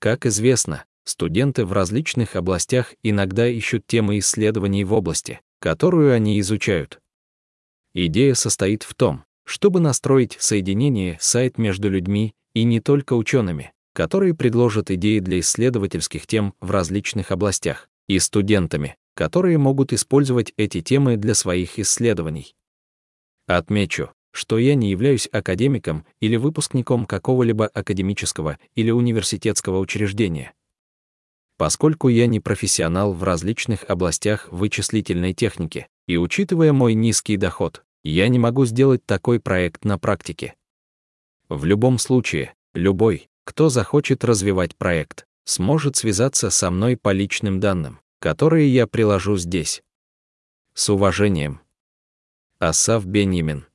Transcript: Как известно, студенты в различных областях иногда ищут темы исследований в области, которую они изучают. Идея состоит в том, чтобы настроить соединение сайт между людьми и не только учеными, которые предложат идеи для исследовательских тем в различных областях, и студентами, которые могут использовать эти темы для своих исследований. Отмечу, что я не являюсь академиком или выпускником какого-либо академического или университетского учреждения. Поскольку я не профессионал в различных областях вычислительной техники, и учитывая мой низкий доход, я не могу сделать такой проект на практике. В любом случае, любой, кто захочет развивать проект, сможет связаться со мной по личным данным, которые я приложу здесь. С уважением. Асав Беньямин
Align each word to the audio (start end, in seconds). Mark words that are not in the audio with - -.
Как 0.00 0.26
известно, 0.26 0.84
студенты 1.04 1.64
в 1.64 1.72
различных 1.72 2.36
областях 2.36 2.94
иногда 3.02 3.48
ищут 3.48 3.86
темы 3.86 4.18
исследований 4.18 4.84
в 4.84 4.92
области, 4.92 5.40
которую 5.60 6.12
они 6.12 6.38
изучают. 6.40 7.00
Идея 7.94 8.34
состоит 8.34 8.84
в 8.84 8.94
том, 8.94 9.24
чтобы 9.44 9.80
настроить 9.80 10.36
соединение 10.38 11.16
сайт 11.20 11.58
между 11.58 11.88
людьми 11.88 12.34
и 12.54 12.64
не 12.64 12.80
только 12.80 13.14
учеными, 13.14 13.72
которые 13.92 14.34
предложат 14.34 14.90
идеи 14.90 15.18
для 15.18 15.40
исследовательских 15.40 16.26
тем 16.26 16.54
в 16.60 16.70
различных 16.70 17.32
областях, 17.32 17.88
и 18.06 18.18
студентами, 18.20 18.96
которые 19.14 19.58
могут 19.58 19.92
использовать 19.92 20.52
эти 20.56 20.80
темы 20.80 21.16
для 21.16 21.34
своих 21.34 21.78
исследований. 21.78 22.54
Отмечу, 23.46 24.12
что 24.32 24.58
я 24.58 24.74
не 24.74 24.90
являюсь 24.90 25.28
академиком 25.32 26.04
или 26.20 26.36
выпускником 26.36 27.06
какого-либо 27.06 27.66
академического 27.66 28.58
или 28.74 28.90
университетского 28.90 29.78
учреждения. 29.78 30.52
Поскольку 31.56 32.08
я 32.08 32.26
не 32.26 32.38
профессионал 32.38 33.12
в 33.12 33.24
различных 33.24 33.84
областях 33.88 34.48
вычислительной 34.52 35.34
техники, 35.34 35.88
и 36.06 36.16
учитывая 36.16 36.72
мой 36.72 36.94
низкий 36.94 37.36
доход, 37.36 37.82
я 38.04 38.28
не 38.28 38.38
могу 38.38 38.64
сделать 38.64 39.04
такой 39.04 39.40
проект 39.40 39.84
на 39.84 39.98
практике. 39.98 40.54
В 41.48 41.64
любом 41.64 41.98
случае, 41.98 42.54
любой, 42.74 43.28
кто 43.44 43.70
захочет 43.70 44.24
развивать 44.24 44.76
проект, 44.76 45.26
сможет 45.44 45.96
связаться 45.96 46.50
со 46.50 46.70
мной 46.70 46.96
по 46.96 47.10
личным 47.12 47.58
данным, 47.58 48.00
которые 48.20 48.72
я 48.72 48.86
приложу 48.86 49.36
здесь. 49.36 49.82
С 50.74 50.88
уважением. 50.90 51.60
Асав 52.60 53.04
Беньямин 53.04 53.66